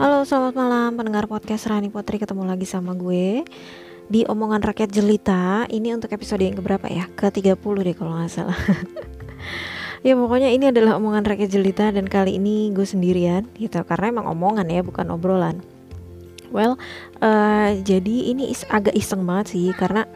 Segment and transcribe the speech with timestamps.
[0.00, 3.44] Halo, selamat malam pendengar podcast Rani Putri ketemu lagi sama gue
[4.08, 5.68] di omongan rakyat jelita.
[5.68, 7.04] Ini untuk episode yang keberapa ya?
[7.12, 8.56] Ke-30 deh kalau nggak salah.
[10.08, 14.32] ya pokoknya ini adalah omongan rakyat jelita dan kali ini gue sendirian gitu karena emang
[14.32, 15.60] omongan ya bukan obrolan.
[16.48, 16.80] Well,
[17.20, 20.08] uh, jadi ini is agak iseng banget sih karena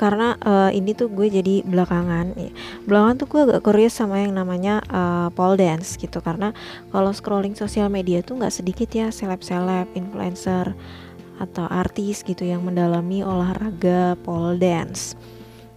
[0.00, 2.48] karena uh, ini tuh gue jadi belakangan ya.
[2.88, 6.56] belakangan tuh gue agak curious sama yang namanya uh, pole dance gitu karena
[6.88, 10.72] kalau scrolling sosial media tuh nggak sedikit ya seleb-seleb influencer
[11.36, 15.20] atau artis gitu yang mendalami olahraga pole dance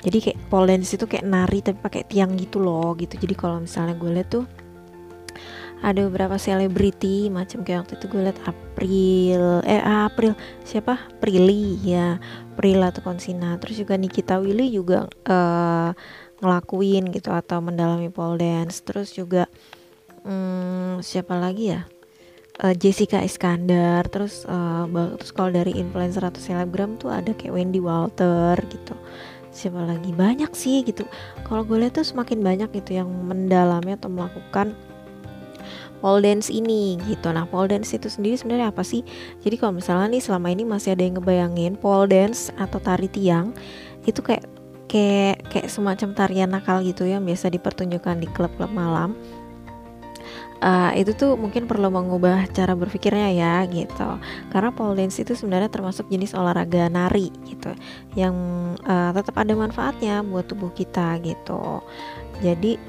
[0.08, 3.60] jadi kayak pole dance itu kayak nari tapi pakai tiang gitu loh gitu jadi kalau
[3.60, 4.48] misalnya gue lihat tuh
[5.84, 10.32] ada beberapa selebriti macam kayak waktu itu gue liat April eh April
[10.64, 10.96] siapa?
[11.20, 12.24] Prilly ya.
[12.56, 13.60] Prila Konsina.
[13.60, 15.92] Terus juga Nikita Willy juga uh,
[16.40, 18.80] ngelakuin gitu atau mendalami pole dance.
[18.80, 19.52] Terus juga
[20.24, 21.84] um, siapa lagi ya?
[22.64, 24.08] Uh, Jessica Iskandar.
[24.08, 24.88] Terus uh,
[25.20, 28.96] terus kalau dari influencer atau selebgram tuh ada kayak Wendy Walter gitu.
[29.52, 30.16] Siapa lagi?
[30.16, 31.04] Banyak sih gitu.
[31.44, 34.74] Kalau gue lihat tuh semakin banyak gitu yang mendalami atau melakukan
[36.04, 37.32] pole dance ini gitu.
[37.32, 39.08] Nah, pole dance itu sendiri sebenarnya apa sih?
[39.40, 43.56] Jadi kalau misalnya nih selama ini masih ada yang ngebayangin pole dance atau tari tiang
[44.04, 44.44] itu kayak
[44.92, 49.16] kayak kayak semacam tarian nakal gitu yang biasa dipertunjukkan di klub-klub malam.
[50.64, 54.16] Uh, itu tuh mungkin perlu mengubah cara berpikirnya ya gitu
[54.48, 57.76] karena pole dance itu sebenarnya termasuk jenis olahraga nari gitu
[58.16, 58.32] yang
[58.88, 61.84] uh, tetap ada manfaatnya buat tubuh kita gitu
[62.40, 62.80] jadi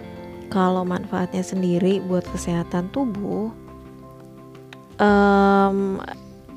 [0.49, 3.53] kalau manfaatnya sendiri buat kesehatan tubuh
[4.99, 6.01] um,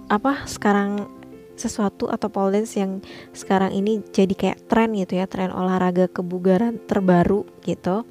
[0.08, 1.10] apa sekarang
[1.58, 3.02] sesuatu atau pole dance yang
[3.34, 8.06] sekarang ini jadi kayak tren gitu ya tren olahraga kebugaran terbaru gitu.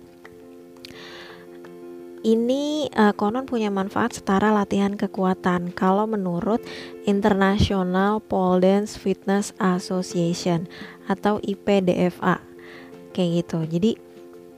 [2.27, 5.71] Ini uh, konon punya manfaat setara latihan kekuatan.
[5.71, 6.59] Kalau menurut
[7.07, 10.67] International Pole Dance Fitness Association
[11.07, 12.43] atau IPDFA
[13.15, 13.59] kayak gitu.
[13.71, 13.91] Jadi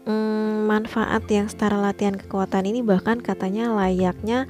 [0.09, 4.49] hmm, manfaat yang setara latihan kekuatan ini bahkan katanya layaknya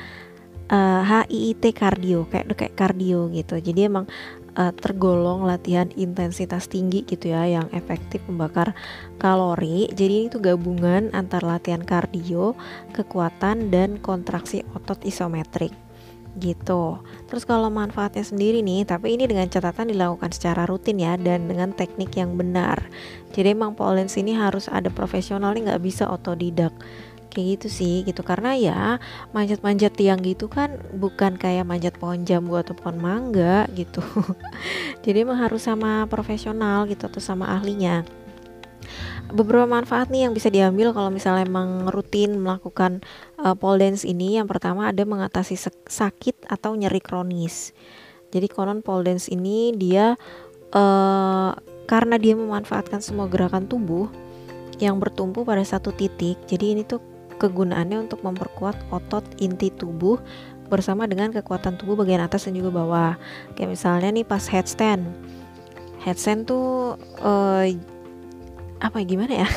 [0.71, 3.59] uh, eh, HIIT kardio kayak kayak kardio gitu.
[3.59, 4.07] Jadi emang
[4.55, 8.73] uh, tergolong latihan intensitas tinggi gitu ya yang efektif membakar
[9.19, 9.91] kalori.
[9.91, 12.55] Jadi ini tuh gabungan antara latihan kardio
[12.95, 15.88] kekuatan dan kontraksi otot isometrik
[16.39, 17.03] gitu.
[17.27, 21.75] Terus kalau manfaatnya sendiri nih, tapi ini dengan catatan dilakukan secara rutin ya dan dengan
[21.75, 22.79] teknik yang benar.
[23.35, 26.73] Jadi emang pole dance ini harus ada profesional nih nggak bisa otodidak
[27.29, 28.81] kayak gitu sih gitu karena ya
[29.37, 34.01] manjat-manjat tiang gitu kan bukan kayak manjat pohon jambu atau pohon mangga gitu
[35.05, 38.03] jadi emang harus sama profesional gitu atau sama ahlinya
[39.33, 43.05] beberapa manfaat nih yang bisa diambil kalau misalnya emang rutin melakukan
[43.41, 44.41] uh, pole dance ini.
[44.41, 45.57] Yang pertama ada mengatasi
[45.89, 47.77] sakit atau nyeri kronis.
[48.29, 50.17] Jadi konon pole dance ini dia
[50.73, 51.51] uh,
[51.89, 54.13] karena dia memanfaatkan semua gerakan tubuh
[54.79, 57.03] yang bertumpu pada satu titik jadi ini tuh
[57.39, 60.19] kegunaannya untuk memperkuat otot inti tubuh
[60.69, 63.13] bersama dengan kekuatan tubuh bagian atas dan juga bawah.
[63.57, 65.09] Kayak misalnya nih pas headstand.
[66.05, 67.65] Headstand tuh uh,
[68.79, 69.49] apa gimana ya?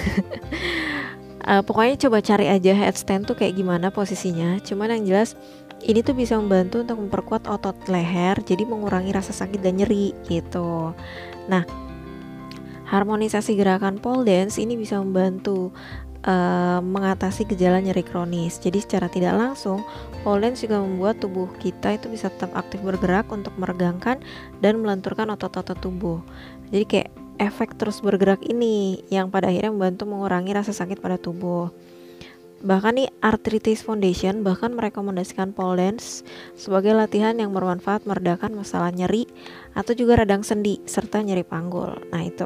[1.41, 4.61] Uh, pokoknya coba cari aja headstand tuh kayak gimana posisinya.
[4.61, 5.33] Cuman yang jelas
[5.81, 10.93] ini tuh bisa membantu untuk memperkuat otot leher jadi mengurangi rasa sakit dan nyeri gitu.
[11.49, 11.65] Nah
[12.85, 15.71] harmonisasi gerakan pole dance ini bisa membantu
[16.27, 18.61] uh, mengatasi gejala nyeri kronis.
[18.61, 19.81] Jadi secara tidak langsung
[20.21, 24.21] pole dance juga membuat tubuh kita itu bisa tetap aktif bergerak untuk meregangkan
[24.61, 26.21] dan melenturkan otot-otot tubuh.
[26.69, 27.09] Jadi kayak
[27.41, 31.73] efek terus bergerak ini yang pada akhirnya membantu mengurangi rasa sakit pada tubuh.
[32.61, 36.21] Bahkan nih Arthritis Foundation bahkan merekomendasikan pole dance
[36.53, 39.25] sebagai latihan yang bermanfaat meredakan masalah nyeri
[39.73, 41.97] atau juga radang sendi serta nyeri panggul.
[42.13, 42.45] Nah itu.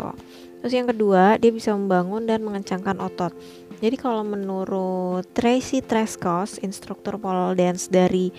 [0.64, 3.36] Terus yang kedua, dia bisa membangun dan mengencangkan otot.
[3.84, 8.32] Jadi kalau menurut Tracy Trescos, instruktur pole dance dari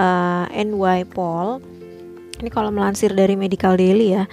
[0.00, 1.60] uh, NY Pole,
[2.40, 4.24] ini kalau melansir dari Medical Daily ya,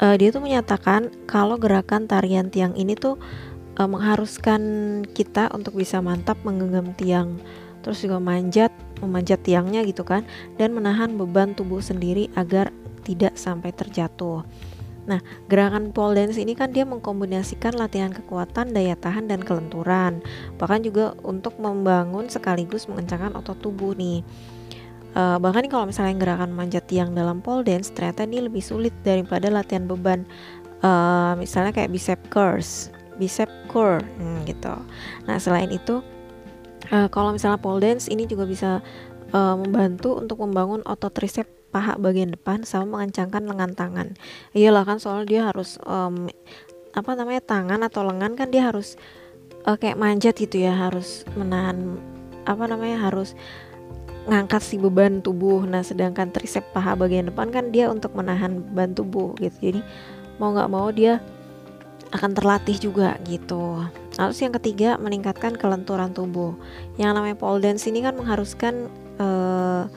[0.00, 3.20] uh, dia tuh menyatakan kalau gerakan tarian tiang ini tuh
[3.80, 4.62] uh, mengharuskan
[5.12, 7.40] kita untuk bisa mantap menggenggam tiang
[7.84, 10.26] terus juga manjat memanjat tiangnya gitu kan
[10.58, 12.74] dan menahan beban tubuh sendiri agar
[13.06, 14.42] tidak sampai terjatuh.
[15.06, 20.18] Nah, gerakan pole dance ini kan dia mengkombinasikan latihan kekuatan, daya tahan, dan kelenturan.
[20.58, 24.26] Bahkan juga untuk membangun sekaligus mengencangkan otot tubuh nih
[25.16, 29.48] uh, bahkan kalau misalnya gerakan manjat tiang dalam pole dance ternyata ini lebih sulit daripada
[29.48, 30.28] latihan beban.
[30.84, 34.72] Uh, misalnya kayak bicep curls bicep curl hmm, gitu.
[35.24, 36.04] Nah selain itu
[36.92, 38.84] uh, kalau misalnya pole dance ini juga bisa
[39.32, 44.08] uh, membantu untuk membangun otot tricep paha bagian depan sama mengencangkan lengan tangan.
[44.54, 46.30] Iyalah kan soalnya dia harus um,
[46.96, 48.96] apa namanya tangan atau lengan kan dia harus
[49.68, 52.00] uh, kayak manjat gitu ya harus menahan
[52.46, 53.34] apa namanya harus
[54.26, 55.62] ngangkat si beban tubuh.
[55.64, 59.56] Nah sedangkan tricep paha bagian depan kan dia untuk menahan beban tubuh gitu.
[59.72, 59.80] Jadi
[60.36, 61.22] mau nggak mau dia
[62.14, 63.82] akan terlatih juga gitu.
[64.18, 66.54] Lalu yang ketiga meningkatkan kelenturan tubuh.
[66.98, 69.90] Yang namanya pole dance ini kan mengharuskan uh,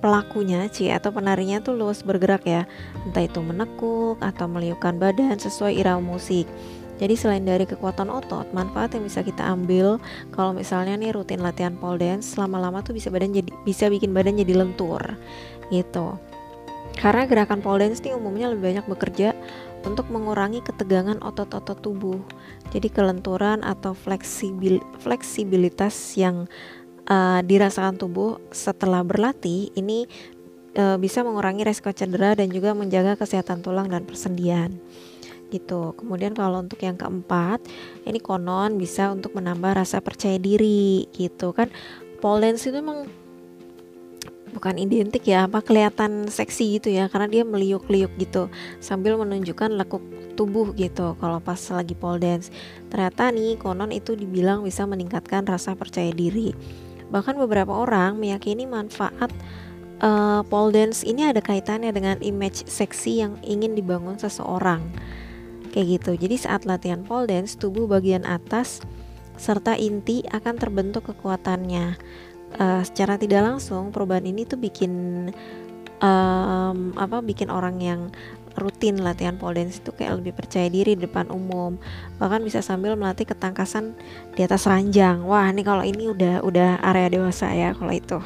[0.00, 2.64] pelakunya Ci atau penarinya tuh luas bergerak ya.
[3.04, 6.48] Entah itu menekuk atau meliukan badan sesuai irama musik
[7.00, 9.96] jadi selain dari kekuatan otot, manfaat yang bisa kita ambil
[10.36, 14.36] kalau misalnya nih rutin latihan pole dance lama-lama tuh bisa badan jadi bisa bikin badan
[14.36, 15.00] jadi lentur
[15.72, 16.20] gitu.
[17.00, 19.32] Karena gerakan pole dance nih umumnya lebih banyak bekerja
[19.88, 22.20] untuk mengurangi ketegangan otot-otot tubuh.
[22.68, 26.44] Jadi kelenturan atau fleksibil fleksibilitas yang
[27.08, 30.04] uh, dirasakan tubuh setelah berlatih ini
[30.76, 34.76] uh, bisa mengurangi resiko cedera dan juga menjaga kesehatan tulang dan persendian
[35.50, 35.92] gitu.
[35.98, 37.60] Kemudian kalau untuk yang keempat,
[38.06, 41.68] ini konon bisa untuk menambah rasa percaya diri gitu kan.
[42.22, 43.10] Pole dance itu memang
[44.50, 48.50] bukan identik ya apa kelihatan seksi gitu ya karena dia meliuk-liuk gitu
[48.82, 50.02] sambil menunjukkan lekuk
[50.34, 52.50] tubuh gitu kalau pas lagi pole dance
[52.90, 56.50] ternyata nih konon itu dibilang bisa meningkatkan rasa percaya diri
[57.10, 59.34] Bahkan beberapa orang meyakini manfaat
[60.00, 64.80] uh, pole dance ini ada kaitannya dengan image seksi yang ingin dibangun seseorang.
[65.70, 66.10] Kayak gitu.
[66.26, 68.82] Jadi saat latihan pole dance, tubuh bagian atas
[69.40, 71.96] serta inti akan terbentuk kekuatannya.
[72.58, 74.90] Uh, secara tidak langsung perubahan ini tuh bikin
[76.02, 78.10] um, apa bikin orang yang
[78.58, 81.78] rutin latihan pole dance itu kayak lebih percaya diri di depan umum
[82.18, 83.94] bahkan bisa sambil melatih ketangkasan
[84.34, 88.18] di atas ranjang wah ini kalau ini udah udah area dewasa ya kalau itu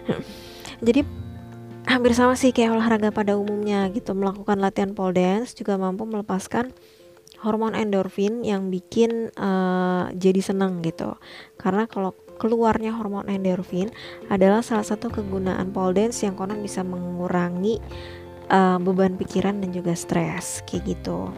[0.86, 1.02] jadi
[1.88, 6.70] hampir sama sih kayak olahraga pada umumnya gitu melakukan latihan pole dance juga mampu melepaskan
[7.40, 11.16] hormon endorfin yang bikin uh, jadi senang gitu
[11.56, 13.90] karena kalau keluarnya hormon endorfin
[14.30, 17.82] adalah salah satu kegunaan pole dance yang konon bisa mengurangi
[18.48, 21.28] uh, beban pikiran dan juga stres kayak gitu.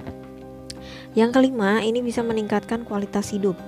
[1.19, 3.59] Yang kelima, ini bisa meningkatkan kualitas hidup.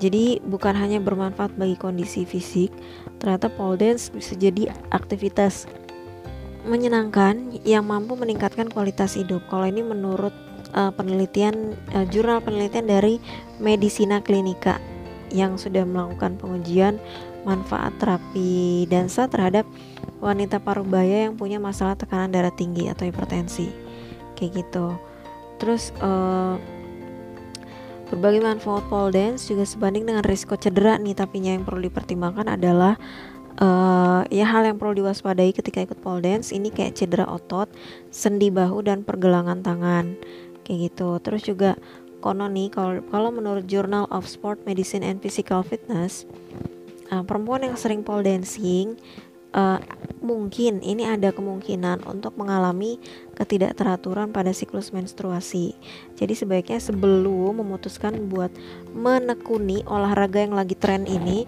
[0.00, 2.72] Jadi bukan hanya bermanfaat bagi kondisi fisik,
[3.20, 5.68] ternyata pole dance bisa jadi aktivitas
[6.62, 9.42] menyenangkan yang mampu meningkatkan kualitas hidup.
[9.50, 10.34] Kalau ini menurut
[10.74, 13.18] uh, penelitian uh, jurnal penelitian dari
[13.58, 14.78] Medicina Clinica
[15.32, 17.00] yang sudah melakukan pengujian
[17.42, 19.66] manfaat terapi dansa terhadap
[20.22, 23.66] wanita parubaya yang punya masalah tekanan darah tinggi atau hipertensi
[24.38, 24.94] kayak gitu
[25.58, 26.54] terus uh,
[28.12, 32.94] berbagai manfaat pole dance juga sebanding dengan risiko cedera nih tapi yang perlu dipertimbangkan adalah
[33.58, 37.68] uh, ya hal yang perlu diwaspadai ketika ikut pole dance ini kayak cedera otot
[38.08, 40.16] sendi bahu dan pergelangan tangan
[40.64, 41.76] kayak gitu terus juga
[42.22, 42.70] konon nih
[43.10, 46.24] kalau menurut Journal of Sport Medicine and Physical Fitness
[47.10, 48.96] uh, perempuan yang sering pole dancing
[49.52, 49.78] uh,
[50.24, 52.96] mungkin ini ada kemungkinan untuk mengalami
[53.36, 55.76] ketidakteraturan pada siklus menstruasi.
[56.16, 58.52] Jadi sebaiknya sebelum memutuskan buat
[58.96, 61.44] menekuni olahraga yang lagi tren ini,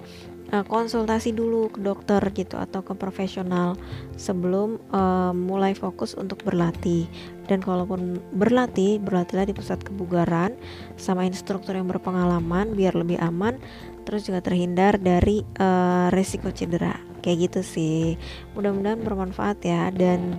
[0.55, 3.75] uh, konsultasi dulu ke dokter gitu atau ke profesional
[4.15, 7.11] sebelum uh, mulai fokus untuk berlatih.
[7.45, 10.55] Dan kalaupun berlatih, berlatihlah di pusat kebugaran
[10.97, 13.59] sama instruktur yang berpengalaman biar lebih aman
[14.05, 16.93] terus juga terhindar dari uh, resiko cedera
[17.25, 18.21] kayak gitu sih
[18.53, 20.37] mudah-mudahan bermanfaat ya dan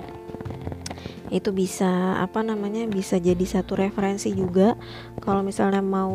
[1.33, 4.77] itu bisa apa namanya bisa jadi satu referensi juga.
[5.21, 6.13] Kalau misalnya mau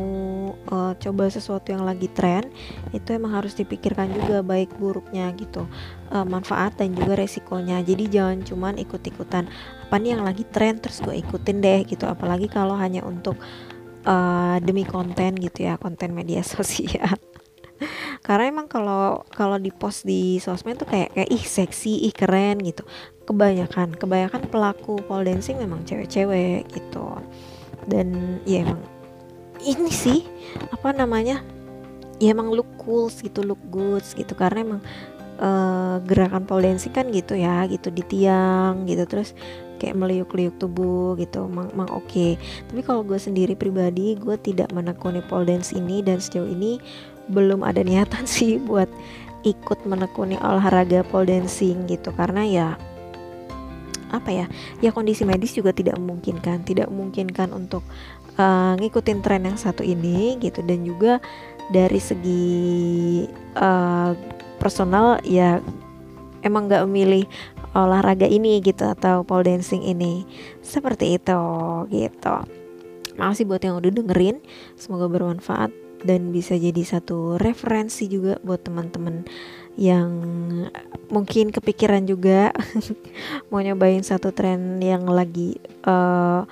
[0.55, 2.47] uh, coba sesuatu yang lagi tren
[2.95, 5.67] itu emang harus dipikirkan juga baik buruknya gitu.
[6.11, 7.83] Uh, manfaat dan juga resikonya.
[7.83, 9.47] Jadi jangan cuman ikut-ikutan.
[9.87, 12.07] Apa nih yang lagi tren terus gue ikutin deh gitu.
[12.07, 13.38] Apalagi kalau hanya untuk
[14.07, 17.30] uh, demi konten gitu ya konten media sosial
[18.21, 22.61] karena emang kalau kalau di post di sosmed tuh kayak kayak ih seksi ih keren
[22.61, 22.85] gitu.
[23.25, 27.17] Kebanyakan kebanyakan pelaku pole dancing memang cewek-cewek gitu.
[27.89, 28.81] Dan ya emang
[29.65, 30.25] ini sih
[30.69, 31.41] apa namanya
[32.21, 34.37] ya emang look cool gitu look good gitu.
[34.37, 34.81] Karena emang
[35.41, 39.09] uh, gerakan pole dancing kan gitu ya gitu di tiang gitu.
[39.09, 39.33] Terus
[39.81, 42.05] kayak meliuk-liuk tubuh gitu emang, emang oke.
[42.05, 42.37] Okay.
[42.69, 46.05] tapi kalau gue sendiri pribadi gue tidak menekuni pole dance ini.
[46.05, 46.77] Dan sejauh ini
[47.31, 48.91] belum ada niatan sih buat
[49.41, 52.13] ikut menekuni olahraga pole dancing gitu.
[52.13, 52.69] Karena ya
[54.11, 54.51] apa ya
[54.83, 56.67] ya kondisi medis juga tidak memungkinkan.
[56.67, 57.87] Tidak memungkinkan untuk
[58.37, 60.61] uh, ngikutin tren yang satu ini gitu.
[60.61, 61.23] Dan juga
[61.71, 63.25] dari segi
[63.57, 64.13] uh,
[64.61, 65.63] personal ya
[66.43, 67.25] emang nggak memilih
[67.71, 70.27] olahraga ini gitu atau pole dancing ini.
[70.61, 71.41] Seperti itu
[71.89, 72.37] gitu.
[73.17, 74.43] Makasih buat yang udah dengerin.
[74.75, 79.25] Semoga bermanfaat dan bisa jadi satu referensi juga buat teman-teman
[79.78, 80.11] yang
[81.09, 82.52] mungkin kepikiran juga
[83.50, 86.45] mau nyobain satu tren yang lagi uh,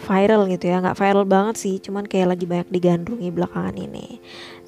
[0.00, 0.80] viral gitu ya.
[0.80, 4.18] Nggak viral banget sih cuman kayak lagi banyak digandrungi belakangan ini.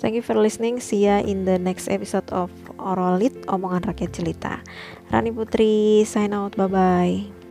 [0.02, 0.82] Thank you for listening.
[0.82, 4.60] See ya in the next episode of Orolit omongan rakyat cerita.
[5.08, 6.52] Rani Putri sign out.
[6.58, 7.41] Bye bye